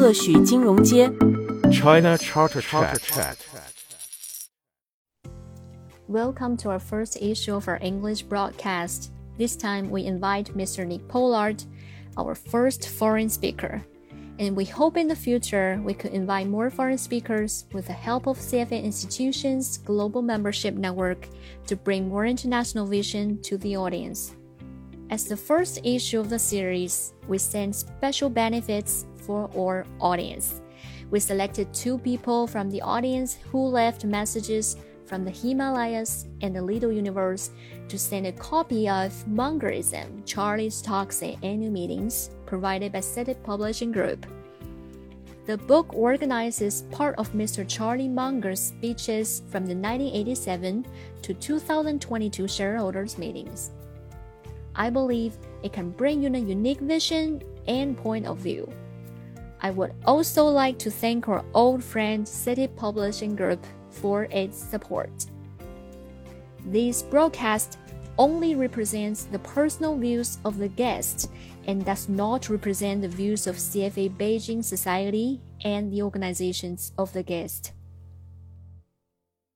[0.00, 1.10] 特许金融街
[1.70, 3.36] China Charter Chat.
[6.08, 9.12] Welcome to our first issue of our English broadcast.
[9.38, 10.86] This time we invite Mr.
[10.86, 11.64] Nick Pollard,
[12.16, 13.82] our first foreign speaker.
[14.38, 18.26] And we hope in the future we could invite more foreign speakers with the help
[18.26, 21.28] of CFA Institutions Global Membership Network
[21.66, 24.34] to bring more international vision to the audience.
[25.08, 30.61] As the first issue of the series, we send special benefits for our audience.
[31.09, 36.61] We selected two people from the audience who left messages from the Himalayas and the
[36.61, 37.51] Little Universe
[37.89, 43.91] to send a copy of Mungerism, Charlie's Talks at Annual Meetings, provided by CITIC Publishing
[43.91, 44.25] Group.
[45.47, 47.67] The book organizes part of Mr.
[47.67, 50.85] Charlie Munger's speeches from the 1987
[51.23, 53.71] to 2022 shareholders meetings.
[54.75, 58.71] I believe it can bring you a unique vision and point of view.
[59.61, 65.27] I would also like to thank our old friend CITIC Publishing Group for its support.
[66.65, 67.77] This broadcast
[68.17, 71.31] only represents the personal views of the guest
[71.67, 77.23] and does not represent the views of CFA Beijing Society and the organizations of the
[77.23, 77.73] guest.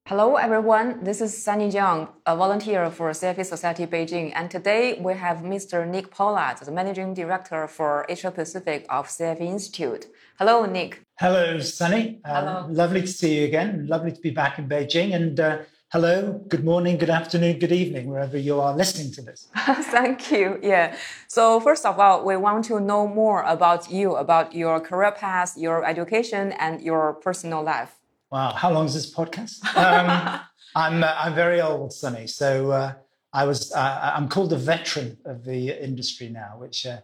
[0.07, 1.03] Hello, everyone.
[1.03, 5.87] This is Sunny Jiang, a volunteer for CFA Society Beijing, and today we have Mr.
[5.87, 10.05] Nick Pollard, the managing director for Asia Pacific of CFA Institute.
[10.37, 11.01] Hello, Nick.
[11.17, 12.19] Hello, Sunny.
[12.23, 12.67] Uh, Hello.
[12.69, 13.87] Lovely to see you again.
[13.87, 15.15] Lovely to be back in Beijing.
[15.15, 15.57] And uh,
[15.91, 19.47] hello, good morning, good afternoon, good evening, wherever you are listening to this.
[19.55, 20.59] Thank you.
[20.61, 20.95] Yeah.
[21.27, 25.57] So first of all, we want to know more about you, about your career path,
[25.57, 27.95] your education, and your personal life.
[28.35, 29.63] Wow, how long is this podcast?
[29.77, 30.41] Um,
[30.75, 32.27] I'm uh, I'm very old, Sunny.
[32.27, 32.93] So uh,
[33.31, 36.97] I was uh, I'm called a veteran of the industry now, which uh,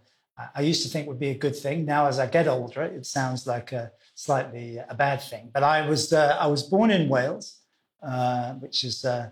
[0.54, 1.86] I- used to think would be a good thing.
[1.86, 5.52] Now, as I get older, it sounds like a slightly a bad thing.
[5.54, 7.60] But I was uh, I was born in Wales,
[8.04, 9.30] uh, which is uh,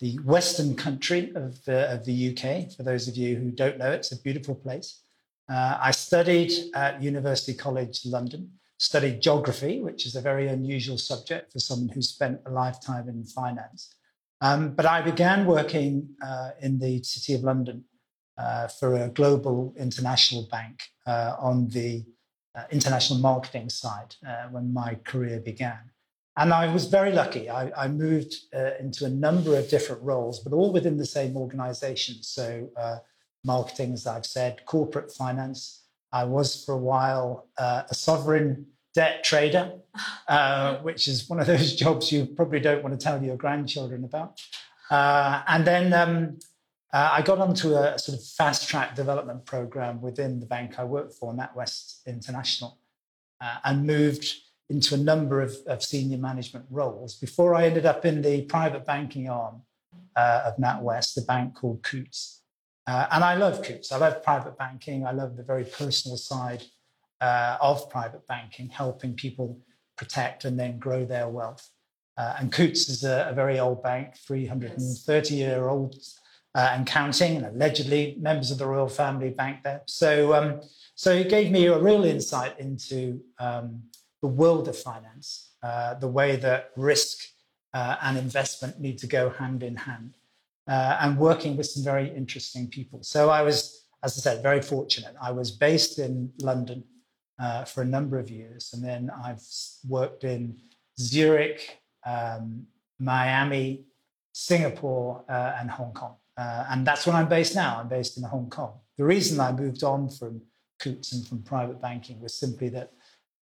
[0.00, 2.76] the western country of the of the UK.
[2.76, 5.00] For those of you who don't know, it's a beautiful place.
[5.48, 11.52] Uh, I studied at University College London studied geography, which is a very unusual subject
[11.52, 13.94] for someone who spent a lifetime in finance.
[14.40, 17.84] Um, but I began working uh, in the City of London
[18.38, 22.04] uh, for a global international bank uh, on the
[22.56, 25.90] uh, international marketing side uh, when my career began.
[26.36, 27.50] And I was very lucky.
[27.50, 31.36] I, I moved uh, into a number of different roles, but all within the same
[31.36, 32.22] organization.
[32.22, 32.70] So,
[33.44, 39.24] marketing, as I've said, corporate finance, I was for a while uh, a sovereign debt
[39.24, 39.72] trader,
[40.28, 44.04] uh, which is one of those jobs you probably don't want to tell your grandchildren
[44.04, 44.40] about.
[44.90, 46.38] Uh, and then um,
[46.92, 50.84] uh, I got onto a sort of fast track development program within the bank I
[50.84, 52.78] worked for, NatWest International,
[53.40, 54.26] uh, and moved
[54.70, 58.84] into a number of, of senior management roles before I ended up in the private
[58.84, 59.62] banking arm
[60.16, 62.37] uh, of NatWest, the bank called Coutts.
[62.88, 63.92] Uh, and I love Coutts.
[63.92, 65.06] I love private banking.
[65.06, 66.64] I love the very personal side
[67.20, 69.60] uh, of private banking, helping people
[69.98, 71.68] protect and then grow their wealth.
[72.16, 75.96] Uh, and Coutts is a, a very old bank, 330 year old
[76.54, 79.82] uh, and counting, and allegedly members of the royal family bank there.
[79.84, 80.62] So, um,
[80.94, 83.82] so it gave me a real insight into um,
[84.22, 87.18] the world of finance, uh, the way that risk
[87.74, 90.14] uh, and investment need to go hand in hand
[90.68, 93.02] uh, and working with some very interesting people.
[93.02, 95.14] So I was, as I said, very fortunate.
[95.20, 96.84] I was based in London
[97.38, 99.42] uh, for a number of years, and then I've
[99.88, 100.58] worked in
[100.98, 102.66] Zurich, um,
[102.98, 103.84] Miami,
[104.32, 106.16] Singapore, uh, and Hong Kong.
[106.36, 107.78] Uh, and that's where I'm based now.
[107.80, 108.74] I'm based in Hong Kong.
[108.96, 110.42] The reason I moved on from
[110.78, 112.92] Coutts and from private banking was simply that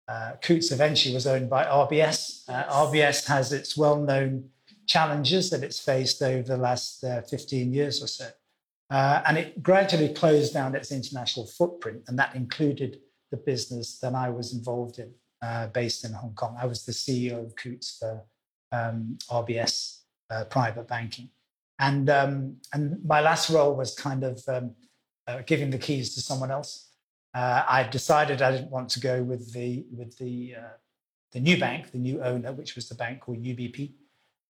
[0.08, 2.48] uh, Coutts eventually was owned by RBS.
[2.48, 4.48] Uh, RBS has its well-known
[4.86, 8.28] challenges that it's faced over the last uh, 15 years or so.
[8.88, 13.00] Uh, and it gradually closed down its international footprint, and that included
[13.32, 15.12] the business that I was involved in,
[15.42, 16.56] uh, based in Hong Kong.
[16.60, 18.22] I was the CEO of Coutts for
[18.70, 21.30] um, RBS uh, private banking.
[21.80, 24.74] And, um, and my last role was kind of um,
[25.26, 26.90] uh, giving the keys to someone else.
[27.34, 30.54] Uh, I decided I didn't want to go with the, with the,
[31.32, 33.92] the new bank, the new owner, which was the bank called UBP.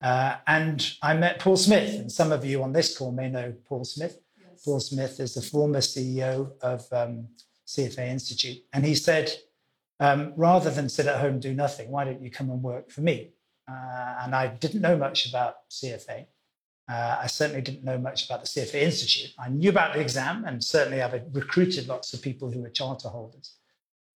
[0.02, 3.54] Uh, and I met Paul Smith, and some of you on this call may know
[3.66, 4.20] Paul Smith.
[4.64, 7.28] Paul Smith is the former CEO of um,
[7.66, 8.58] CFA Institute.
[8.72, 9.32] And he said,
[10.00, 12.90] um, rather than sit at home and do nothing, why don't you come and work
[12.90, 13.30] for me?
[13.68, 16.26] Uh, and I didn't know much about CFA.
[16.88, 19.32] Uh, I certainly didn't know much about the CFA Institute.
[19.38, 23.08] I knew about the exam, and certainly I've recruited lots of people who were charter
[23.08, 23.56] holders.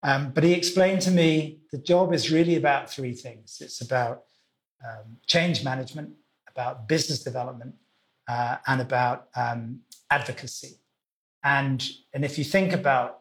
[0.03, 4.23] Um, but he explained to me the job is really about three things it's about
[4.85, 6.11] um, change management,
[6.49, 7.75] about business development,
[8.29, 9.81] uh, and about um,
[10.11, 10.77] advocacy.
[11.43, 13.21] And, and if you think about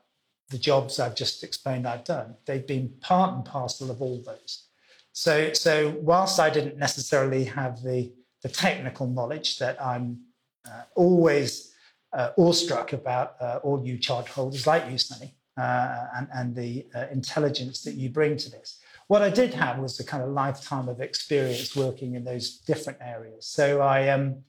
[0.50, 4.65] the jobs I've just explained I've done, they've been part and parcel of all those.
[5.11, 8.11] So, so whilst I didn't necessarily have the,
[8.41, 10.19] the technical knowledge that I'm
[10.67, 11.73] uh, always
[12.13, 16.85] uh, awestruck about uh, all you charter holders like you, Sunny, uh, and, and the
[16.95, 18.79] uh, intelligence that you bring to this.
[19.09, 23.00] What I did have was a kind of lifetime of experience working in those different
[23.01, 23.47] areas.
[23.47, 24.44] So I, um,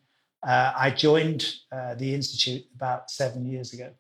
[0.46, 3.90] uh, I joined the Institute about seven years ago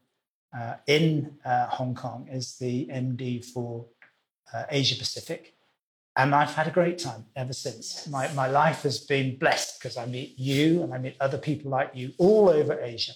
[0.86, 3.86] in Hong Kong as the MD for
[4.68, 5.54] Asia Pacific.
[6.14, 7.94] And I've had a great time ever since.
[7.94, 8.08] Yes.
[8.08, 11.70] My, my life has been blessed because I meet you and I meet other people
[11.70, 13.12] like you all over Asia,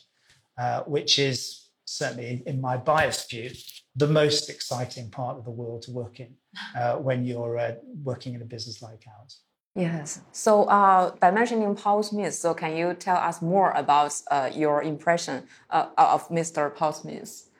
[0.57, 3.51] uh, which is certainly, in my biased view,
[3.95, 6.37] the most exciting part of the world to work in
[6.77, 7.73] uh, when you're uh,
[8.03, 9.41] working in a business like ours.
[9.77, 10.21] Yes.
[10.31, 14.83] So, uh, by mentioning Paul Smith, so can you tell us more about uh, your
[14.83, 16.73] impression uh, of Mr.
[16.75, 17.51] Paul Smith?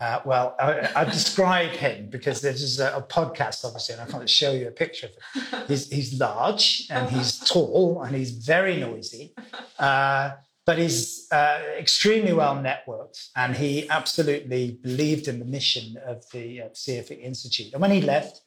[0.00, 4.06] Uh, well, I, I, describe him because this is a, a, podcast, obviously, and I
[4.06, 5.12] can't show you a picture of
[5.52, 5.64] him.
[5.68, 9.34] He's, he's large and he's tall and he's very noisy,
[9.78, 10.32] uh,
[10.66, 16.62] but he's uh, extremely well networked and he absolutely believed in the mission of the
[16.62, 17.72] uh, CFA Institute.
[17.72, 18.42] And when he left,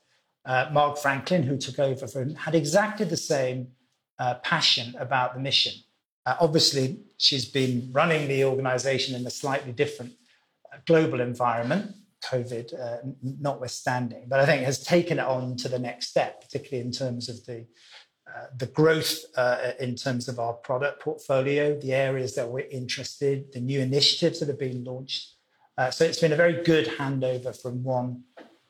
[0.47, 3.67] uh, Marg Franklin, who took over for him, had exactly the same
[4.17, 5.73] uh, passion about the mission.
[6.25, 10.13] obviously, she's been running the organization in a slightly different
[10.85, 16.07] global environment, COVID uh, notwithstanding, but I think has taken it on to the next
[16.07, 17.65] step, particularly in terms of the
[18.27, 23.45] uh, the growth uh, in terms of our product portfolio, the areas that we're interested,
[23.53, 25.35] the new initiatives that have been launched.
[25.77, 28.21] Uh, so it's been a very good handover from one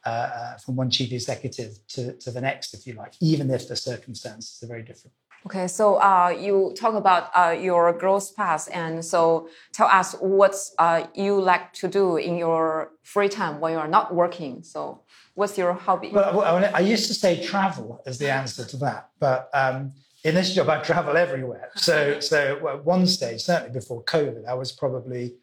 [0.08, 3.68] uh, uh, from one chief executive to, to the next, if you like, even if
[3.68, 5.14] the circumstances are very different.
[5.46, 10.56] Okay, so uh, you talk about uh, your growth path, and so tell us what
[10.80, 14.64] uh, you like to do in your free time when you are not working.
[14.64, 15.02] So,
[15.36, 16.12] what's your hobby?
[16.14, 19.92] Well, I used to say travel as the answer to that, but um,
[20.24, 21.70] in this job, I travel everywhere.
[21.76, 22.40] So, so
[22.70, 25.36] at one stage, certainly before COVID, I was probably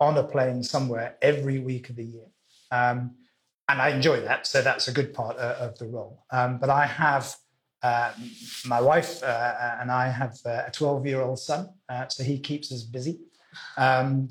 [0.00, 2.28] on a plane somewhere every week of the year.
[2.70, 3.14] Um,
[3.68, 4.46] and I enjoy that.
[4.46, 6.24] So that's a good part uh, of the role.
[6.30, 7.34] Um, but I have
[7.82, 8.12] uh,
[8.64, 12.24] my wife uh, uh and I have uh, a 12 year old son, uh, so
[12.24, 13.20] he keeps us busy.
[13.76, 14.28] Um,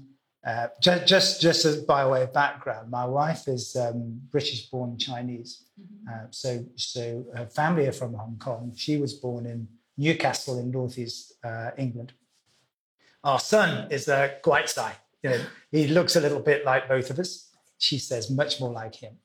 [0.80, 5.64] just, just, just as by way of background, my wife is um, British born Chinese.
[5.82, 6.26] Mm-hmm.
[6.30, 8.72] so, so her family are from Hong Kong.
[8.76, 9.68] She was born in
[9.98, 11.34] Newcastle in northeast
[11.78, 12.14] England.
[13.24, 14.92] Our son is a Guaitsai.
[15.24, 15.42] You know,
[15.72, 17.50] he looks a little bit like both of us.
[17.80, 19.18] She says much more like him.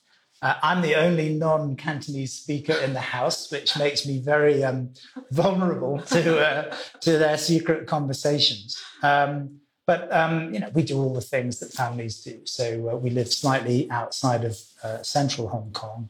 [0.43, 4.91] Uh, I'm the only non Cantonese speaker in the house, which makes me very um,
[5.31, 8.81] vulnerable to, uh, to their secret conversations.
[9.03, 12.41] Um, but um, you know, we do all the things that families do.
[12.45, 16.09] So uh, we live slightly outside of uh, central Hong Kong.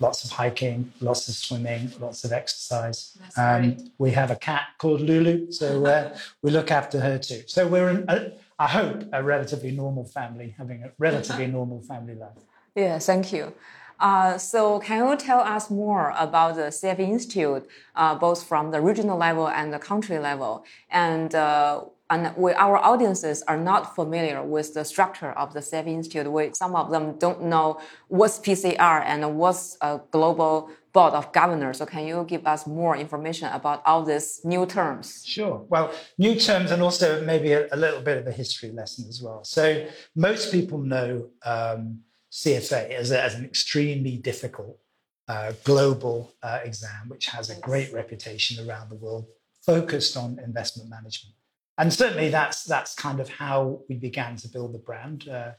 [0.00, 3.16] Lots of hiking, lots of swimming, lots of exercise.
[3.36, 7.42] Um, we have a cat called Lulu, so uh, we look after her too.
[7.46, 12.16] So we're, in, a, I hope, a relatively normal family, having a relatively normal family
[12.16, 12.36] life.
[12.74, 13.52] Yeah, thank you.
[14.00, 18.80] Uh, so can you tell us more about the CFA Institute, uh, both from the
[18.80, 20.64] regional level and the country level?
[20.90, 25.86] And, uh, and we, our audiences are not familiar with the structure of the CFA
[25.86, 26.30] Institute.
[26.30, 31.78] We, some of them don't know what's PCR and what's a global board of governors.
[31.78, 35.22] So can you give us more information about all these new terms?
[35.24, 35.64] Sure.
[35.68, 39.22] Well, new terms and also maybe a, a little bit of a history lesson as
[39.22, 39.44] well.
[39.44, 39.86] So
[40.16, 42.00] most people know um,
[42.32, 44.78] CFA as, a, as an extremely difficult
[45.28, 49.26] uh, global uh, exam, which has a great reputation around the world,
[49.64, 51.36] focused on investment management.
[51.78, 55.28] And certainly that's, that's kind of how we began to build the brand.
[55.28, 55.52] Uh,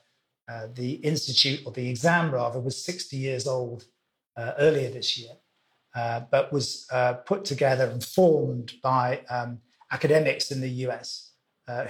[0.50, 3.86] uh the institute, or the exam rather, was 60 years old
[4.36, 5.34] uh, earlier this year,
[5.96, 6.88] uh, but was
[7.26, 9.60] put together and formed by um,
[9.92, 11.32] academics in the US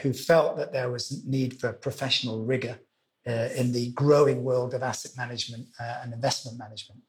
[0.01, 2.77] who felt that there was need for professional rigor
[3.55, 6.99] in the growing world of asset management uh, and investment management.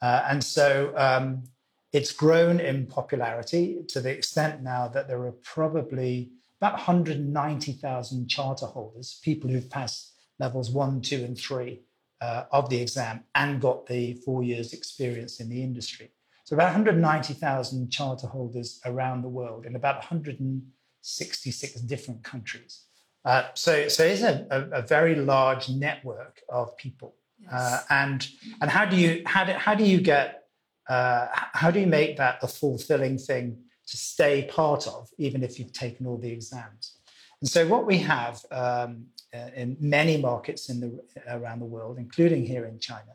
[0.00, 1.44] Uh, and so um,
[1.92, 8.66] it's grown in popularity to the extent now that there are probably about 190,000 charter
[8.66, 11.82] holders, people who've passed levels one, two, and three
[12.20, 16.10] uh, of the exam and got the four years experience in the industry.
[16.44, 22.84] So about 190,000 charter holders around the world in about 166 different countries.
[23.24, 27.14] Uh, so, so it's a, a, a, very large network of people.
[27.50, 28.28] Uh, and
[28.60, 30.44] and how do you how do, how do you get
[30.88, 35.58] uh, how do you make that a fulfilling thing to stay part of, even if
[35.58, 36.98] you've taken all the exams?
[37.40, 41.98] And so what we have um, uh, in many markets in the around the world,
[41.98, 43.14] including here in China,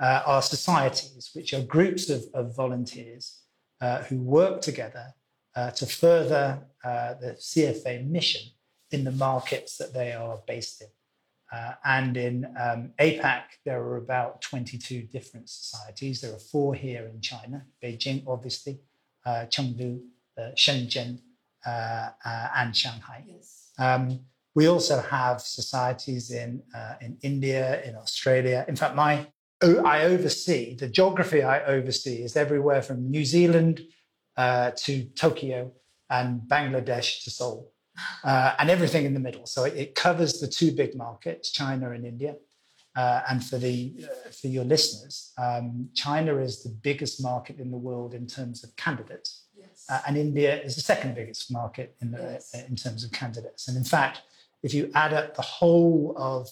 [0.00, 3.40] uh, are societies, which are groups of, of volunteers
[3.80, 5.14] uh, who work together
[5.54, 8.42] uh, to further the CFA mission
[8.90, 10.88] in the markets that they are based in.
[11.52, 16.20] Uh, and in um, APAC, there are about 22 different societies.
[16.20, 18.80] There are four here in China Beijing, obviously,
[19.24, 20.00] uh, Chengdu,
[20.36, 21.20] uh, Shenzhen,
[21.64, 23.24] uh, uh, and Shanghai.
[23.26, 23.70] Yes.
[23.78, 24.20] Um,
[24.54, 28.64] we also have societies in, uh, in India, in Australia.
[28.66, 29.26] In fact, my,
[29.62, 33.82] I oversee, the geography I oversee is everywhere from New Zealand
[34.36, 35.72] to Tokyo
[36.10, 37.72] and Bangladesh to Seoul
[38.24, 39.46] uh, and everything in the middle.
[39.46, 42.36] So it, it, covers the two big markets, China and India.
[42.96, 47.70] Uh, and for the uh, for your listeners, um, China is the biggest market in
[47.70, 49.84] the world in terms of candidates, yes.
[49.90, 52.54] Uh, and India is the second biggest market in the, yes.
[52.54, 53.68] Uh, in terms of candidates.
[53.68, 54.22] And in fact,
[54.62, 56.48] if you add up the whole of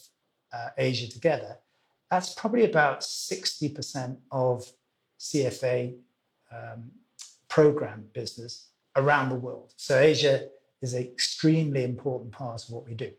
[0.76, 1.56] Asia together,
[2.10, 4.70] that's probably about sixty percent of
[5.18, 5.96] CFA
[6.52, 6.90] um,
[7.48, 9.72] program business around the world.
[9.76, 10.48] So Asia
[10.84, 13.10] is an extremely important part of what we do.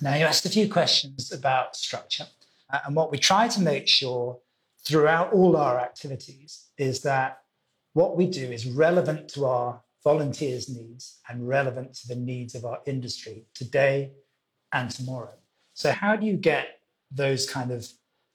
[0.00, 2.26] Now, you asked a few questions about structure.
[2.72, 4.38] Uh, and what we try to make sure
[4.86, 7.38] throughout all our activities is that
[7.94, 12.64] what we do is relevant to our volunteers' needs and relevant to the needs of
[12.64, 14.12] our industry today
[14.72, 15.34] and tomorrow.
[15.74, 16.80] So, how do you get
[17.10, 17.86] those kind of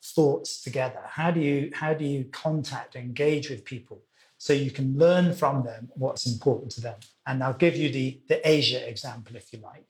[0.03, 1.00] thoughts together?
[1.07, 4.01] How do you how do you contact, engage with people
[4.43, 6.97] so you can learn from them what's important to them.
[7.25, 9.85] And I'll give you the, the Asia example, if you like.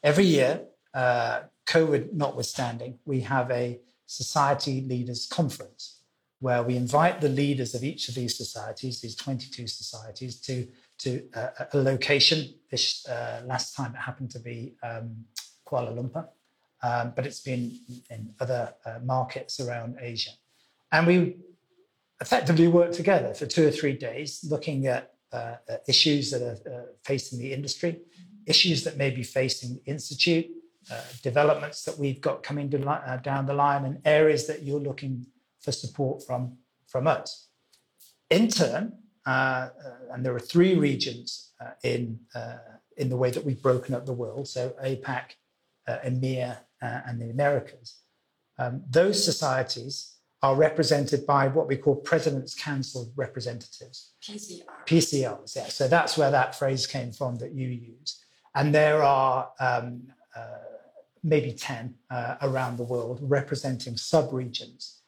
[0.00, 0.60] Every year,
[0.94, 6.02] uh, COVID notwithstanding, we have a society leaders conference
[6.38, 11.28] where we invite the leaders of each of these societies, these 22 societies, to, to
[11.34, 12.54] uh, a location.
[12.70, 15.24] This uh, last time it happened to be um,
[15.66, 16.28] Kuala Lumpur,
[16.80, 17.76] um, but it's been
[18.08, 20.30] in other uh, markets around Asia.
[20.92, 21.38] And we
[22.20, 25.56] effectively work together for two or three days, looking at uh,
[25.88, 28.00] issues that are uh, facing the industry,
[28.46, 30.46] issues that may be facing the institute,
[30.90, 34.80] uh, developments that we've got coming to, uh, down the line, and areas that you're
[34.80, 35.26] looking
[35.60, 36.56] for support from
[36.86, 37.48] from us.
[38.30, 38.92] In turn,
[39.26, 42.20] and there are three regions in
[42.96, 44.46] in the way that we've broken up the world.
[44.48, 45.32] So APAC,
[45.88, 47.96] EMEA, and the Americas.
[48.58, 50.15] Um, those societies
[50.46, 54.12] are represented by what we call President's Council representatives.
[54.22, 54.62] PCR.
[54.86, 55.66] PCRs, yeah.
[55.66, 58.22] So that's where that phrase came from that you use.
[58.54, 60.58] And there are um, uh,
[61.24, 65.00] maybe 10 uh, around the world representing sub regions.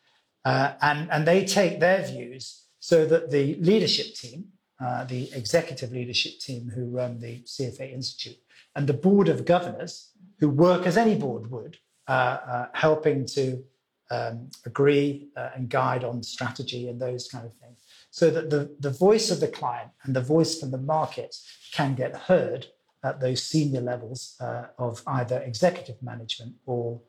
[0.45, 4.47] Uh, and, and they take their views so that the leadership team,
[4.85, 8.39] uh, the executive leadership team who run the CFA Institute,
[8.75, 11.77] and the board of governors, who work as any board would,
[12.09, 13.63] uh, uh, helping to
[14.11, 17.79] um, agree uh, and guide on strategy and those kind of things,
[18.11, 21.37] so that the, the voice of the client and the voice from the market
[21.73, 22.67] can get heard
[23.05, 27.01] at those senior levels uh, of either executive management or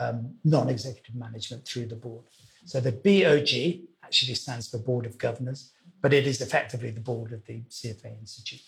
[0.00, 2.24] um, non executive management through the board.
[2.64, 7.32] So the BOG actually stands for Board of Governors, but it is effectively the board
[7.32, 8.60] of the CFA Institute.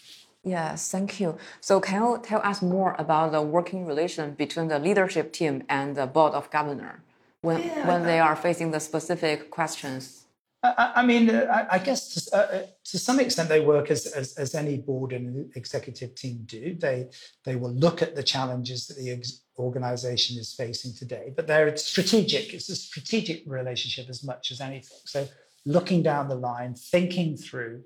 [0.42, 1.36] Yes, thank you.
[1.60, 5.94] So, can you tell us more about the working relation between the leadership team and
[5.94, 7.00] the Board of Governors?
[7.42, 7.86] When yeah.
[7.86, 10.20] when they are facing the specific questions?
[10.62, 14.06] I, I mean, I, I guess to, uh, uh, to, some extent they work as,
[14.06, 16.74] as, as any board and executive team do.
[16.74, 17.08] They
[17.44, 21.74] they will look at the challenges that the ex- organization is facing today, but they're
[21.76, 22.52] strategic.
[22.52, 24.98] It's a strategic relationship as much as anything.
[25.04, 25.26] So
[25.64, 27.84] looking down the line, thinking through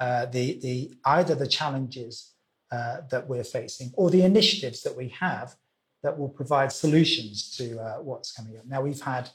[0.00, 2.34] uh, the the either the challenges
[2.72, 5.54] uh, that we're facing or the initiatives that we have
[6.02, 8.66] that will provide solutions to uh, what's coming up.
[8.66, 9.30] Now, we've had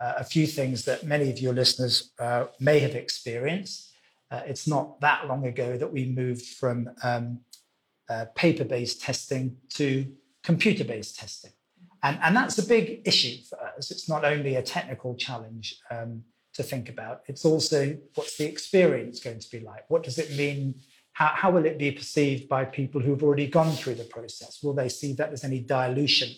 [0.00, 3.92] uh, a few things that many of your listeners uh, may have experienced.
[4.30, 7.40] Uh, it's not that long ago that we moved from um,
[8.08, 10.06] uh, paper based testing to
[10.42, 11.52] computer based testing.
[12.02, 13.90] And, and that's a big issue for us.
[13.90, 16.22] It's not only a technical challenge um,
[16.54, 19.84] to think about, it's also what's the experience going to be like?
[19.88, 20.74] What does it mean
[21.16, 24.62] how, how will it be perceived by people who've already gone through the process?
[24.62, 26.28] Will they see that there's any dilution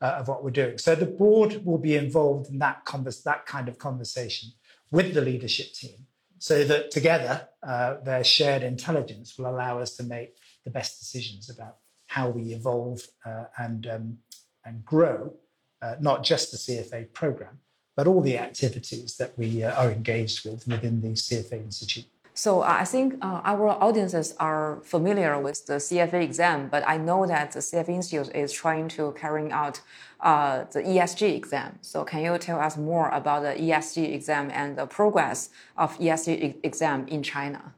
[0.00, 0.78] uh, of what we're doing?
[0.78, 4.50] So the board will be involved in that, converse, that kind of conversation
[4.92, 6.06] with the leadership team
[6.38, 11.50] so that together uh, their shared intelligence will allow us to make the best decisions
[11.50, 14.18] about how we evolve uh, and, um,
[14.64, 15.34] and grow
[15.82, 17.58] uh, not just the CFA program,
[17.96, 22.06] but all the activities that we uh, are engaged with within the CFA Institute.
[22.38, 26.96] So uh, I think uh, our audiences are familiar with the CFA exam, but I
[26.96, 29.80] know that the CFA Institute is trying to carrying out
[30.20, 31.80] uh, the ESG exam.
[31.82, 36.58] So can you tell us more about the ESG exam and the progress of ESG
[36.62, 37.74] exam in China?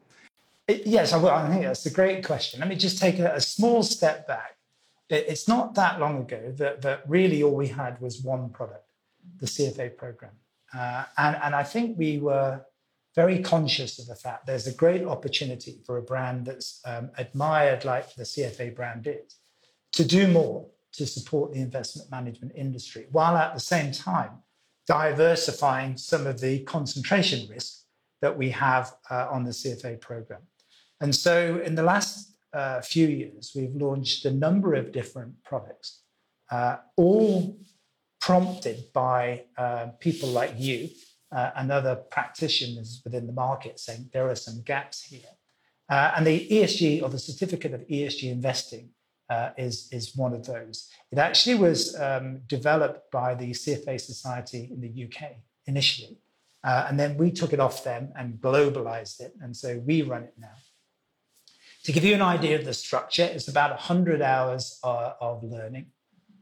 [0.69, 1.31] It, yes, I will.
[1.31, 2.61] I think that's a great question.
[2.61, 4.59] Let me just take a, a small step back.
[5.09, 8.85] It, it's not that long ago that, that really all we had was one product,
[9.39, 10.33] the CFA program.
[10.75, 12.61] Uh, and, and I think we were
[13.23, 17.85] very conscious of the fact there's a great opportunity for a brand that's um, admired
[17.85, 19.37] like the CFA brand is
[19.93, 20.67] to do more
[20.99, 24.33] to support the investment management industry, while at the same time
[24.87, 27.73] diversifying some of the concentration risk
[28.23, 30.43] that we have uh, on the CFA program.
[31.03, 35.89] And so in the last uh, few years, we've launched a number of different products,
[36.51, 37.59] uh, all
[38.19, 40.89] prompted by uh, people like you
[41.33, 45.37] uh, and other practitioners within the market saying there are some gaps here.
[45.89, 48.91] Uh, and the ESG or the certificate of ESG investing
[49.29, 50.89] uh, is, is one of those.
[51.11, 56.19] It actually was um, developed by the CFA Society in the UK initially.
[56.63, 59.35] Uh, and then we took it off them and globalized it.
[59.41, 60.55] And so we run it now.
[61.85, 65.87] To give you an idea of the structure, it's about 100 hours uh, of learning.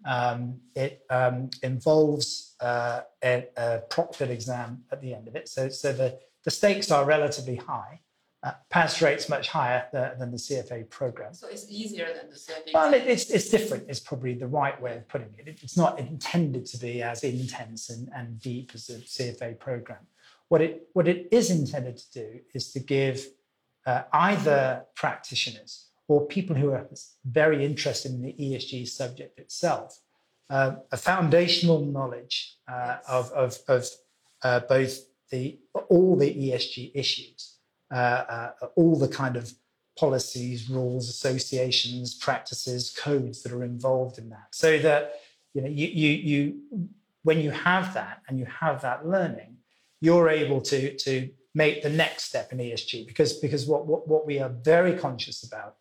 [0.09, 5.51] Um, it um, involves uh, a, a proctored exam at the end of it.
[5.51, 8.01] So, so the, the stakes are relatively high.
[8.43, 11.35] Uh, pass rate's much higher than, than the CFA program.
[11.35, 12.73] So it's easier than the CFA.
[12.73, 15.59] Well, it, it's, it's different, It's probably the right way of putting it.
[15.63, 20.07] It's not intended to be as intense and, and deep as the CFA program.
[20.49, 23.27] What it, what it is intended to do is to give
[23.85, 26.89] uh, either practitioners or people who are
[27.25, 30.01] very interested in the ESG subject itself,
[30.51, 33.87] uh, a foundational knowledge uh, of, of, of
[34.43, 35.01] uh, both
[35.31, 35.59] the
[35.91, 37.57] all the ESG issues,
[37.93, 39.53] uh, uh, all the kind of
[39.99, 45.21] policies, rules, associations, practices, codes that are involved in that, so that
[45.53, 46.89] you know you you, you
[47.25, 49.57] when you have that and you have that learning,
[50.01, 54.27] you're able to to make the next step in ESG because because what what, what
[54.27, 55.77] we are very conscious about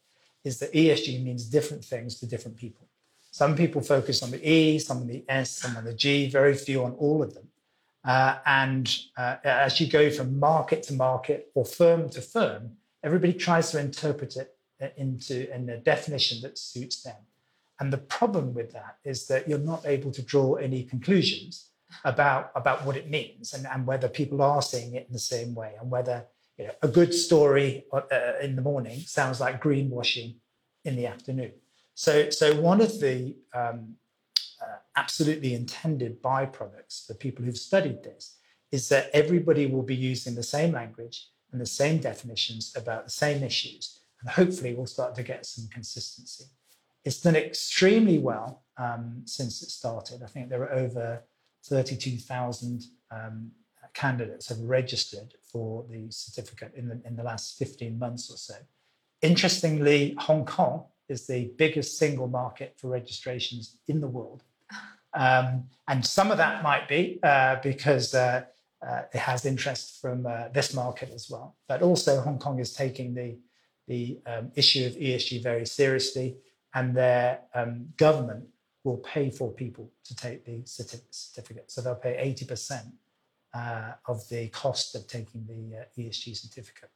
[0.48, 2.88] is that ESG means different things to different people.
[3.30, 6.56] Some people focus on the E, some on the S, some on the G, very
[6.56, 7.48] few on all of them.
[8.04, 13.34] Uh, and uh, as you go from market to market or firm to firm, everybody
[13.34, 14.56] tries to interpret it
[14.96, 17.18] into in a definition that suits them.
[17.80, 21.70] And the problem with that is that you're not able to draw any conclusions
[22.04, 25.54] about, about what it means and, and whether people are seeing it in the same
[25.54, 26.26] way and whether
[26.58, 30.36] you know, a good story uh, in the morning sounds like greenwashing
[30.86, 31.54] in the afternoon.
[31.93, 33.96] So, so one of the um,
[34.62, 38.38] uh, absolutely intended byproducts for people who've studied this
[38.72, 43.12] is that everybody will be using the same language and the same definitions about the
[43.12, 46.46] same issues, and hopefully we'll start to get some consistency.
[47.06, 50.24] It's done extremely well um, since it started.
[50.24, 51.24] I think there are over
[51.65, 53.52] 32,000 um,
[53.98, 58.54] candidates have registered for the certificate in the, in the last 15 months or so.
[59.24, 64.44] Interestingly, Hong Kong is the biggest single market for registrations in the world.
[65.16, 68.44] Um, and some of that might be uh, because uh,
[68.88, 71.56] uh, it has interest from uh, this market as well.
[71.68, 73.40] But also, Hong Kong is taking the,
[73.88, 76.38] the um, issue of ESG very seriously,
[76.76, 78.46] and their um, government
[78.84, 81.72] will pay for people to take the certificate.
[81.72, 82.92] So they'll pay 80%
[83.58, 86.89] uh, of the cost of taking the uh, ESG certificate.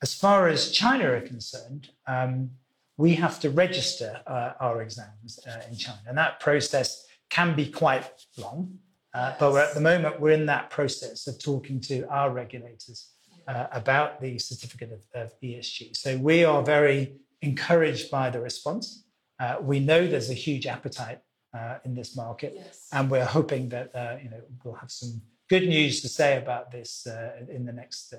[0.00, 2.50] As far as China are concerned, um,
[2.96, 7.66] we have to register uh, our exams uh, in China, and that process can be
[7.70, 8.78] quite long.
[9.14, 13.10] Uh, but at the moment, we're in that process of talking to our regulators
[13.46, 15.94] uh, about the certificate of, of, ESG.
[15.94, 19.04] So we are very encouraged by the response.
[19.60, 21.20] we know there's a huge appetite
[21.84, 22.88] in this market, yes.
[22.92, 23.90] and we're hoping that
[24.22, 25.20] you know we'll have some
[25.52, 28.18] good news to say about this uh, in the next uh,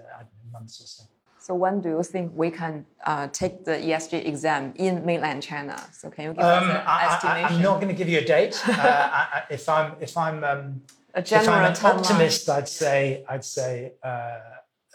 [0.56, 1.04] months or so.
[1.46, 5.76] So when do you think we can uh, take the ESG exam in mainland China?
[6.00, 7.46] So can you give um, us an I, estimation?
[7.46, 8.56] I, am not going to give you a date.
[8.70, 10.82] uh, I, if I'm if I'm um,
[11.14, 12.00] a general if I'm an timeline.
[12.00, 13.72] optimist, I'd say I'd say
[14.12, 14.40] uh,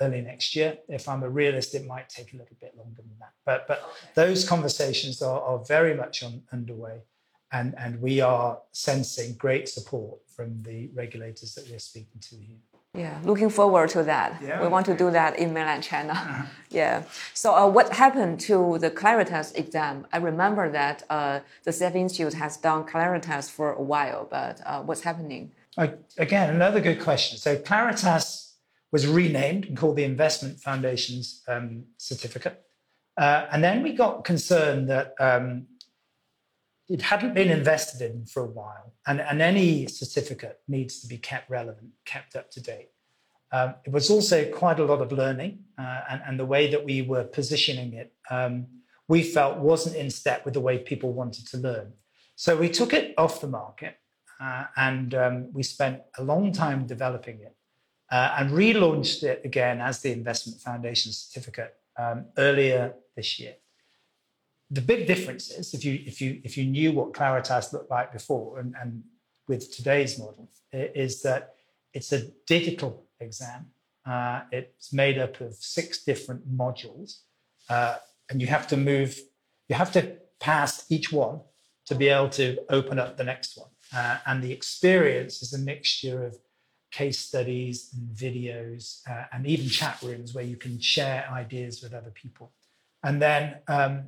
[0.01, 0.71] early next year.
[0.99, 3.35] If I'm a realist, it might take a little bit longer than that.
[3.49, 4.13] But but okay.
[4.21, 6.97] those conversations are, are very much on, underway
[7.53, 12.57] and, and we are sensing great support from the regulators that we're speaking to here.
[12.95, 14.41] Yeah, looking forward to that.
[14.43, 14.63] Yeah.
[14.63, 16.13] We want to do that in mainland China.
[16.13, 16.43] Uh-huh.
[16.71, 17.05] Yeah.
[17.33, 20.07] So, uh, what happened to the Claritas exam?
[20.13, 24.83] I remember that uh, the CFA Institute has done Claritas for a while, but uh,
[24.83, 25.53] what's happening?
[26.19, 27.39] Again, another good question.
[27.39, 28.49] So Claritas
[28.91, 32.63] was renamed and called the Investment Foundation's um, certificate.
[33.17, 35.67] Uh, and then we got concerned that um,
[36.89, 41.19] it hadn't been invested in for a while, and, and any certificate needs to be
[41.19, 42.89] kept relevant, kept up to date.
[43.53, 46.85] Um, it was also quite a lot of learning, uh, and, and, the way that
[46.85, 48.67] we were positioning it, um,
[49.07, 51.93] we felt wasn't in step with the way people wanted to learn.
[52.37, 53.97] So we took it off the market,
[54.41, 57.57] uh, and um, we spent a long time developing it,
[58.11, 63.55] uh, and relaunched it again as the Investment Foundation certificate um, earlier this year
[64.71, 68.13] the big difference is if you if you if you knew what Claritas looked like
[68.13, 69.03] before and, and
[69.49, 71.55] with today's model is that
[71.95, 73.67] it's a digital exam.
[74.07, 77.21] Uh, it's made up of six different modules,
[77.69, 77.97] uh,
[78.31, 79.19] and you have to move.
[79.69, 81.41] You have to pass each one
[81.87, 83.69] to be able to open up the next one.
[83.95, 86.37] Uh, and the experience is a mixture of
[86.91, 91.93] case studies and videos uh, and even chat rooms where you can share ideas with
[91.95, 92.53] other people.
[93.03, 94.05] And then um,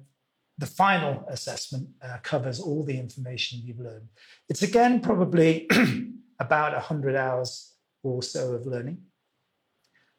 [0.61, 4.09] the final assessment uh, covers all the information you've learned.
[4.51, 5.69] It's again probably
[6.39, 8.99] about 100 hours or so of learning.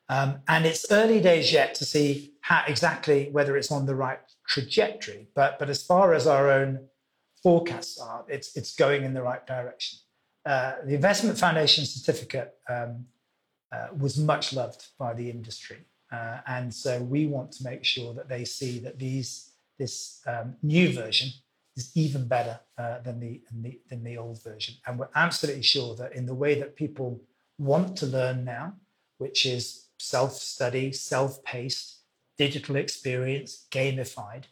[0.10, 4.20] Um, and it's early days yet to see how exactly whether it's on the right
[4.48, 5.28] trajectory.
[5.36, 6.88] But, but as far as our own
[7.44, 10.00] forecasts are, it's, it's going in the right direction.
[10.44, 13.06] Uh, the Investment Foundation certificate um,
[13.72, 15.86] uh, was much loved by the industry.
[16.12, 19.51] Uh, and so we want to make sure that they see that these
[19.82, 21.30] this um, new version
[21.76, 24.76] is even better uh, than, the, than, the, than the old version.
[24.86, 27.22] And we're absolutely sure that in the way that people
[27.58, 28.74] want to learn now,
[29.17, 32.02] which is self study, self paced,
[32.38, 34.44] digital experience, gamified,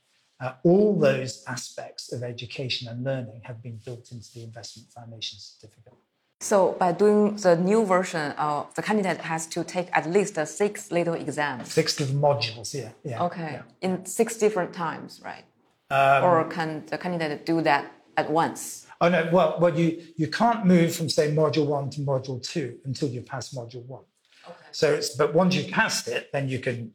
[0.41, 5.37] uh, all those aspects of education and learning have been built into the Investment Foundation
[5.39, 5.93] certificate.
[6.41, 10.89] So by doing the new version, uh, the candidate has to take at least six
[10.89, 11.73] little exams.
[11.73, 12.91] Six modules, yeah.
[13.03, 13.61] yeah okay, yeah.
[13.81, 15.43] in six different times, right?
[15.91, 18.87] Um, or can the candidate do that at once?
[19.01, 22.77] Oh no, well, well, you you can't move from say module one to module two
[22.85, 24.03] until you pass module one.
[24.47, 24.55] Okay.
[24.71, 26.93] So it's but once you passed it, then you can.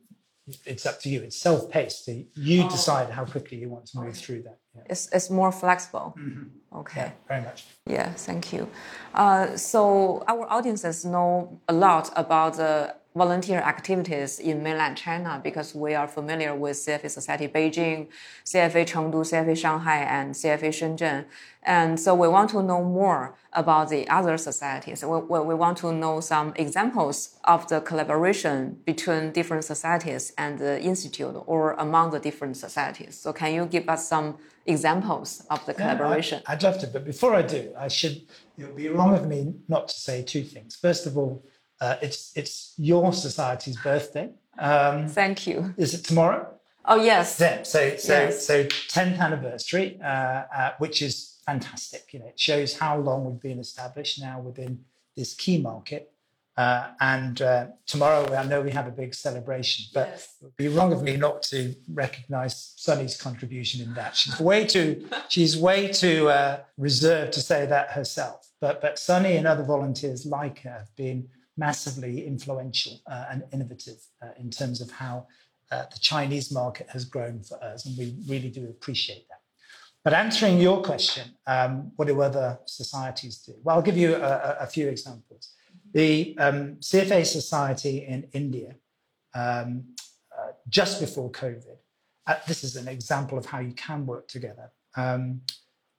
[0.66, 1.22] It's up to you.
[1.22, 2.04] It's self-paced.
[2.04, 2.68] So you oh.
[2.68, 4.58] decide how quickly you want to move through that.
[4.74, 4.82] Yeah.
[4.90, 6.14] It's it's more flexible.
[6.18, 6.78] Mm-hmm.
[6.80, 7.00] Okay.
[7.00, 7.64] Yeah, very much.
[7.86, 8.68] Yeah, thank you.
[9.14, 15.72] Uh, so our audiences know a lot about the volunteer activities in mainland China because
[15.72, 18.08] we are familiar with CFA Society Beijing,
[18.44, 21.24] CFA Chengdu, CFA Shanghai, and CFA Shenzhen.
[21.62, 25.04] And so we want to know more about the other societies.
[25.04, 30.82] We, we want to know some examples of the collaboration between different societies and the
[30.82, 33.16] institute or among the different societies.
[33.16, 36.42] So can you give us some examples of the collaboration?
[36.44, 38.22] Yeah, I'd, I'd love to, but before I do, I should,
[38.58, 40.74] it would be wrong of me not to say two things.
[40.74, 41.44] First of all,
[41.80, 44.30] uh, it's it's your society's birthday.
[44.58, 45.74] Um, Thank you.
[45.76, 46.48] Is it tomorrow?
[46.84, 47.38] Oh yes.
[47.40, 47.62] Yeah.
[47.62, 48.46] So so yes.
[48.46, 52.12] so tenth anniversary, uh, uh, which is fantastic.
[52.12, 54.84] You know, it shows how long we've been established now within
[55.16, 56.10] this key market.
[56.56, 60.36] Uh, and uh, tomorrow, I know we have a big celebration, but yes.
[60.40, 64.14] it would be wrong of me not to recognise Sunny's contribution in that.
[64.14, 68.50] She's way too, she's way too uh, reserved to say that herself.
[68.60, 74.00] But but Sunny and other volunteers like her have been massively influential uh, and innovative
[74.22, 75.26] uh, in terms of how
[75.70, 79.40] uh, the Chinese market has grown for us, and we really do appreciate that.
[80.04, 83.54] But answering your question, um, what do other societies do?
[83.62, 85.54] Well, I'll give you a, a few examples.
[85.94, 88.74] The um, CFA Society in India,
[89.34, 89.84] um,
[90.36, 91.78] uh, just before COVID,
[92.26, 95.40] uh, this is an example of how you can work together, um,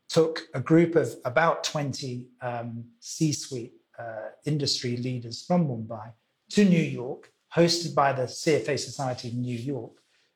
[0.09, 6.11] took a group of about 20 um, C suite uh, industry leaders from Mumbai
[6.51, 9.93] to New York, hosted by the CFA Society in New York,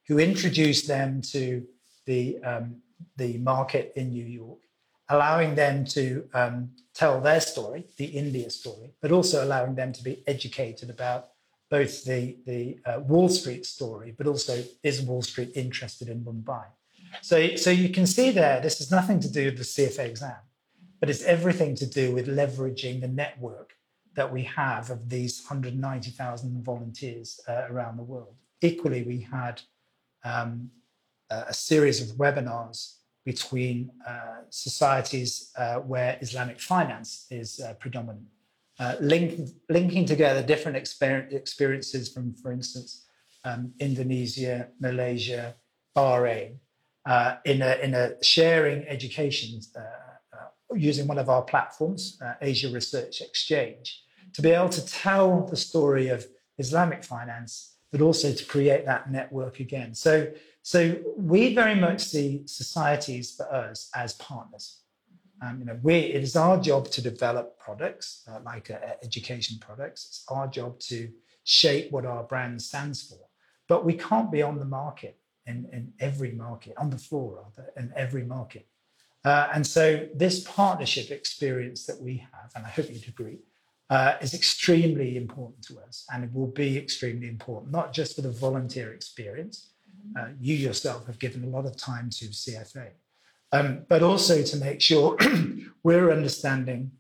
[0.07, 1.65] who introduced them to
[2.05, 2.77] the, um,
[3.17, 4.59] the market in New York,
[5.09, 10.03] allowing them to um, tell their story, the India story, but also allowing them to
[10.03, 11.29] be educated about
[11.69, 16.65] both the, the uh, Wall Street story, but also is Wall Street interested in Mumbai?
[17.21, 20.35] So, so you can see there, this has nothing to do with the CFA exam
[20.99, 23.73] but it's everything to do with leveraging the network
[24.15, 28.35] that we have of these 190,000 volunteers uh, around the world.
[28.61, 29.61] Equally, we had
[30.25, 30.69] um,
[31.29, 38.25] a series of webinars between uh, societies uh, where Islamic finance is uh, predominant,
[38.79, 43.05] uh, link, linking together different exper- experiences from, for instance,
[43.45, 45.55] um, Indonesia, Malaysia,
[45.95, 46.57] Bahrain,
[47.05, 49.59] uh, in, a, in a sharing education
[50.75, 54.03] using one of our platforms, uh, Asia Research Exchange,
[54.33, 56.25] to be able to tell the story of
[56.57, 59.93] Islamic finance, but also to create that network again.
[59.95, 64.81] So, so we very much see societies for us as partners.
[65.41, 69.57] Um, you know, we, it is our job to develop products uh, like uh, education
[69.59, 70.05] products.
[70.05, 71.09] It's our job to
[71.45, 73.19] shape what our brand stands for.
[73.67, 77.69] But we can't be on the market in, in every market, on the floor rather,
[77.77, 78.67] in every market.
[79.25, 83.39] Uh, and so this partnership experience that we have, and I hope you'd agree,
[83.89, 88.21] uh, is extremely important to us and it will be extremely important, not just for
[88.21, 89.69] the volunteer experience.
[90.17, 92.89] Uh, you yourself have given a lot of time to CFA,
[93.51, 95.17] um, but also to make sure
[95.83, 96.91] we're understanding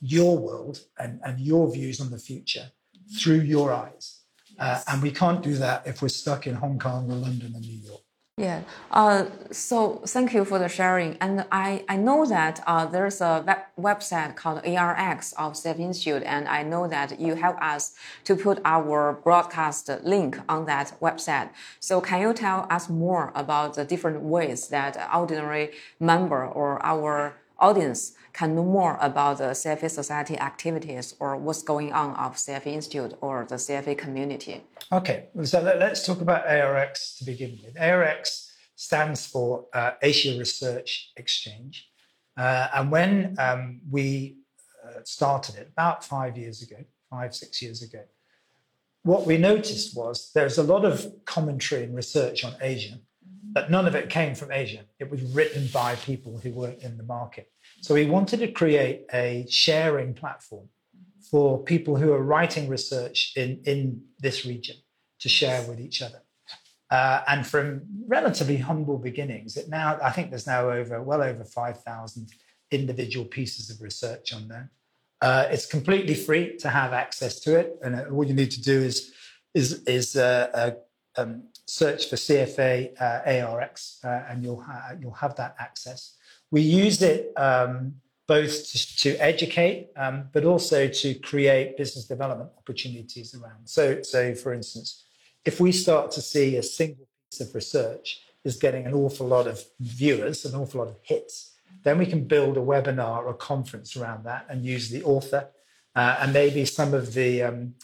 [0.00, 2.70] your world and, and your views on the future
[3.18, 4.20] through your eyes.
[4.58, 7.60] Uh, and we can't do that if we're stuck in Hong Kong or London or
[7.60, 8.02] New York.
[8.40, 8.62] Yeah.
[8.90, 11.18] Uh, so thank you for the sharing.
[11.20, 16.22] And I, I know that uh, there's a web website called ARX of CF Institute,
[16.24, 21.50] and I know that you help us to put our broadcast link on that website.
[21.80, 27.34] So can you tell us more about the different ways that ordinary member or our
[27.58, 32.68] audience can know more about the CFA Society activities or what's going on of CFA
[32.68, 34.62] Institute or the CFA community.
[34.92, 37.80] Okay, so let, us talk about ARX to begin with.
[37.80, 41.88] ARX stands for uh, Asia Research Exchange.
[42.36, 44.38] Uh, and when um, we
[44.84, 46.76] uh, started it about five years ago,
[47.10, 48.02] five, six years ago,
[49.02, 52.98] what we noticed was there's a lot of commentary and research on Asia,
[53.52, 54.84] but none of it came from Asia.
[54.98, 57.50] It was written by people who weren't in the market.
[57.80, 60.68] So we wanted to create a sharing platform
[61.30, 64.76] for people who are writing research in, in this region
[65.20, 66.22] to share with each other.
[66.90, 71.44] Uh, and from relatively humble beginnings, it now I think there's now over well over
[71.44, 72.28] 5,000
[72.72, 74.70] individual pieces of research on there.
[75.22, 78.60] Uh, it's completely free to have access to it, and uh, all you need to
[78.60, 79.12] do is
[79.54, 80.70] is is uh, uh
[81.20, 86.16] um, search for CFA ARX, and you'll ha- you'll have that access.
[86.50, 87.94] We use it um,
[88.26, 93.66] both to, to educate, um, but also to create business development opportunities around.
[93.66, 95.04] So, so, for instance,
[95.44, 99.46] if we start to see a single piece of research is getting an awful lot
[99.46, 103.34] of viewers, an awful lot of hits, then we can build a webinar or a
[103.34, 105.48] conference around that and use the author
[105.94, 107.74] uh, and maybe some of the um,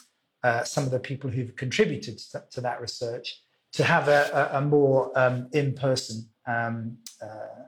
[0.43, 4.59] uh, some of the people who've contributed to, to that research to have a, a,
[4.59, 7.65] a more um, in-person um, uh,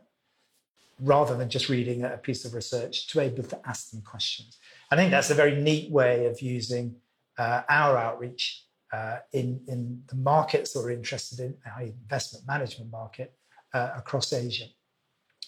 [1.00, 4.58] rather than just reading a piece of research, to be able to ask them questions.
[4.90, 6.96] I think that's a very neat way of using
[7.38, 12.90] uh, our outreach uh, in, in the markets that we're interested in, our investment management
[12.90, 13.34] market
[13.74, 14.64] uh, across Asia.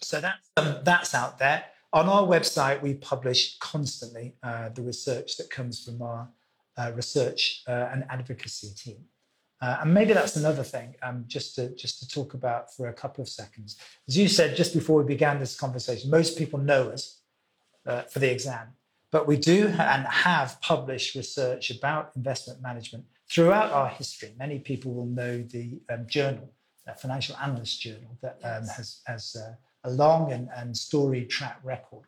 [0.02, 1.64] So that's, um, that's out there.
[1.92, 6.28] On our website, we publish constantly uh, the research that comes from our
[6.78, 9.04] uh, research uh, and advocacy team.
[9.62, 12.92] Uh, and maybe that's another thing, um, just to just to talk about for a
[12.92, 13.76] couple of seconds.
[14.08, 17.20] As you said just before we began this conversation, most people know us
[17.86, 18.68] uh, for the exam,
[19.10, 24.34] but we do and have published research about investment management throughout our history.
[24.38, 26.50] Many people will know the um, journal,
[26.86, 31.60] the Financial Analyst Journal, that um, has has uh, a long and, and storied track
[31.62, 32.06] record.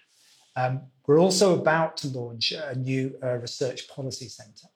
[0.56, 4.68] Um, we're also about to launch a new uh, research policy centre,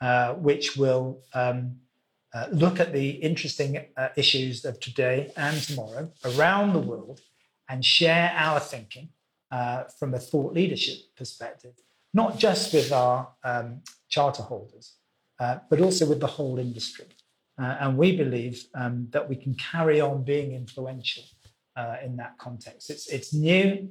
[0.00, 1.76] uh, which will um,
[2.36, 7.22] uh, look at the interesting uh, issues of today and tomorrow around the world
[7.70, 9.08] and share our thinking
[9.50, 11.72] uh, from a thought leadership perspective,
[12.12, 14.96] not just with our um, charter holders,
[15.40, 17.06] uh, but also with the whole industry.
[17.58, 21.24] Uh, and we believe um, that we can carry on being influential
[22.02, 22.88] in that context.
[22.90, 23.90] It's, it's new,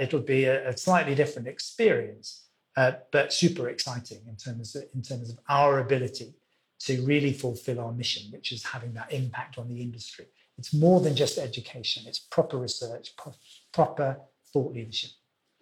[0.00, 5.28] it'll be a, a, slightly different experience, but super exciting in terms of, in terms
[5.28, 6.34] of our ability
[6.80, 10.26] to really fulfill our mission, which is having that impact on the industry.
[10.58, 13.34] It's more than just education, it's proper research, pro-
[13.72, 14.18] proper
[14.52, 15.10] thought leadership.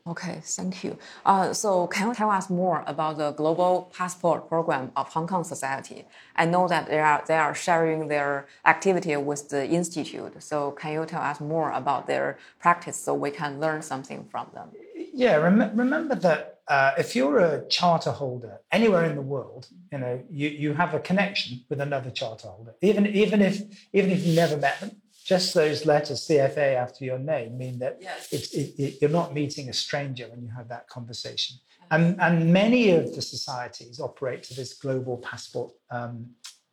[0.06, 0.96] Okay, thank you.
[1.26, 5.44] Uh, so, can you tell us more about the Global Passport Program of Hong Kong
[5.44, 6.06] Society?
[6.34, 10.42] I know that they are they are sharing their activity with the institute.
[10.42, 14.46] So, can you tell us more about their practice so we can learn something from
[14.54, 14.70] them?
[15.12, 19.98] Yeah, rem- remember that uh, if you're a charter holder anywhere in the world, you
[19.98, 24.24] know you, you have a connection with another charter holder, even even if even if
[24.26, 24.92] you never met them.
[25.24, 28.32] Just those letters CFA after your name mean that yes.
[28.32, 31.58] it, it, you're not meeting a stranger when you have that conversation.
[31.90, 36.30] And, and many of the societies operate to this global passport um,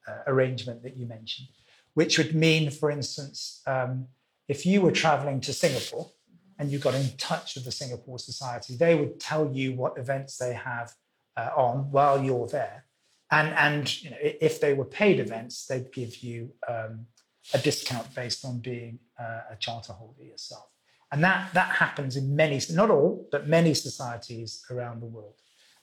[0.07, 1.49] uh, arrangement that you mentioned,
[1.93, 4.07] which would mean, for instance, um,
[4.47, 6.09] if you were traveling to Singapore
[6.57, 10.37] and you got in touch with the Singapore Society, they would tell you what events
[10.37, 10.93] they have
[11.37, 12.85] uh, on while you're there.
[13.31, 17.07] And, and you know, if they were paid events, they'd give you um,
[17.53, 20.67] a discount based on being uh, a charter holder yourself.
[21.11, 25.35] And that, that happens in many, not all, but many societies around the world.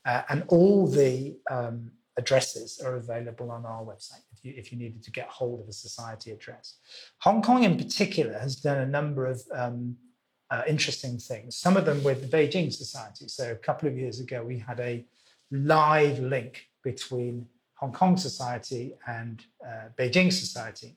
[0.04, 4.78] Uh, and all the um, addresses are available on our website if you, if you
[4.78, 6.76] needed to get hold of a society address.
[7.18, 9.96] Hong Kong, in particular, has done a number of um,
[10.52, 13.26] uh, interesting things, some of them with the Beijing Society.
[13.26, 15.02] So, a couple of years ago, we had a
[15.50, 20.94] live link between Hong Kong Society and uh, Beijing Society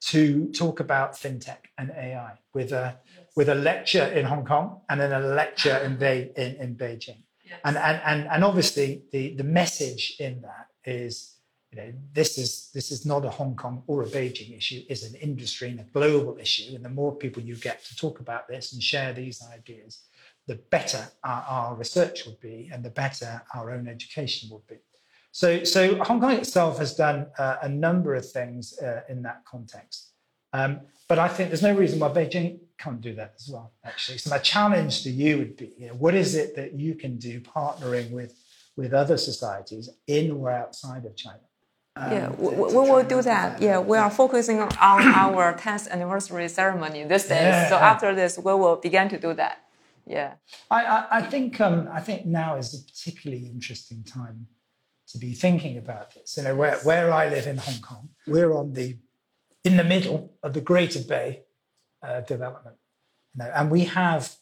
[0.00, 3.26] to talk about fintech and AI with a yes.
[3.36, 7.22] with a lecture in Hong Kong and then a lecture in, Be- in, in Beijing.
[7.44, 7.58] Yes.
[7.64, 11.36] And, and and and obviously the the message in that is
[11.72, 15.04] you know this is this is not a Hong Kong or a Beijing issue it's
[15.04, 18.48] an industry and a global issue and the more people you get to talk about
[18.48, 20.02] this and share these ideas
[20.46, 24.76] the better our, our research would be and the better our own education would be
[25.32, 29.44] so, so Hong Kong itself has done uh, a number of things uh, in that
[29.44, 30.10] context.
[30.52, 34.18] Um, but I think there's no reason why Beijing can't do that as well, actually.
[34.18, 37.16] So my challenge to you would be, you know, what is it that you can
[37.16, 38.34] do partnering with,
[38.76, 41.40] with other societies in or outside of China?
[41.96, 43.60] Um, yeah, we, we will do that.
[43.60, 47.42] Yeah, we are focusing on our 10th anniversary ceremony this day.
[47.42, 49.64] Yeah, so after this, we will begin to do that.
[50.06, 50.34] Yeah.
[50.70, 54.46] I, I, I think um, I think now is a particularly interesting time
[55.08, 56.36] to be thinking about this.
[56.36, 58.96] You know, where, where I live in Hong Kong, we're on the
[59.64, 61.42] in the middle of the Greater Bay
[62.02, 62.76] uh, development.
[63.34, 64.36] You know, and we have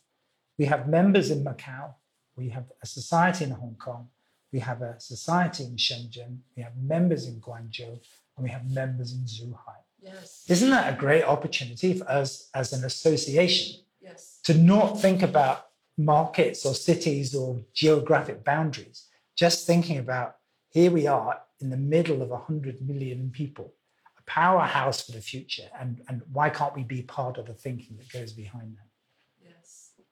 [0.59, 1.95] we have members in Macau,
[2.37, 4.09] we have a society in Hong Kong,
[4.53, 8.01] we have a society in Shenzhen, we have members in Guangzhou,
[8.37, 9.81] and we have members in Zhuhai.
[10.01, 10.45] Yes.
[10.49, 14.39] Isn't that a great opportunity for us as an association yes.
[14.45, 15.67] to not think about
[15.99, 19.07] markets or cities or geographic boundaries,
[19.37, 20.37] just thinking about
[20.71, 23.75] here we are in the middle of 100 million people,
[24.17, 25.69] a powerhouse for the future.
[25.79, 28.88] And, and why can't we be part of the thinking that goes behind that?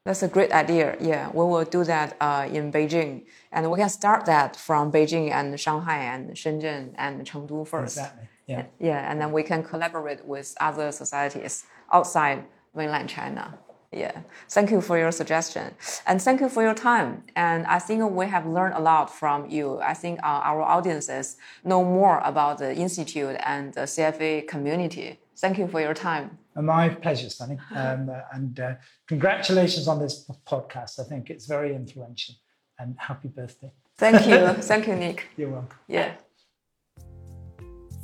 [0.07, 0.95] That's a great idea.
[1.01, 3.25] Yeah, we will do that uh, in Beijing.
[3.51, 7.97] And we can start that from Beijing and Shanghai and Shenzhen and Chengdu first.
[7.97, 8.27] Exactly.
[8.47, 8.63] Yeah.
[8.79, 13.59] Yeah, and then we can collaborate with other societies outside mainland China.
[13.91, 15.75] Yeah, thank you for your suggestion.
[16.05, 17.23] And thank you for your time.
[17.35, 19.79] And I think we have learned a lot from you.
[19.81, 25.19] I think uh, our audiences know more about the Institute and the CFA community.
[25.35, 26.37] Thank you for your time.
[26.61, 27.57] My pleasure, Sunny.
[27.75, 28.73] Um, uh, and uh,
[29.07, 30.99] congratulations on this podcast.
[30.99, 32.35] I think it's very influential.
[32.79, 33.71] And happy birthday.
[33.97, 34.53] Thank you.
[34.61, 35.27] thank you, Nick.
[35.35, 35.77] You're welcome.
[35.87, 36.13] Yeah.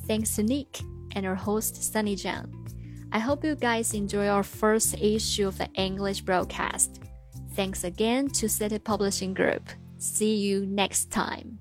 [0.07, 0.81] Thanks to Nick
[1.15, 2.51] and our host, Sunny Jiang.
[3.11, 7.01] I hope you guys enjoy our first issue of the English broadcast.
[7.53, 9.69] Thanks again to CITIC Publishing Group.
[9.99, 11.59] See you next time.